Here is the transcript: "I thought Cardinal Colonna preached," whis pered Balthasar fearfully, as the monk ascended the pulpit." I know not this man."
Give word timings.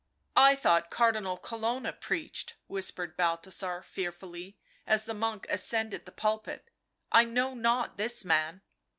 "I 0.49 0.55
thought 0.55 0.89
Cardinal 0.89 1.37
Colonna 1.37 1.93
preached," 1.93 2.55
whis 2.65 2.89
pered 2.89 3.15
Balthasar 3.15 3.83
fearfully, 3.83 4.57
as 4.87 5.03
the 5.03 5.13
monk 5.13 5.45
ascended 5.47 6.05
the 6.07 6.11
pulpit." 6.11 6.71
I 7.11 7.23
know 7.23 7.53
not 7.53 7.97
this 7.99 8.25
man." 8.25 8.63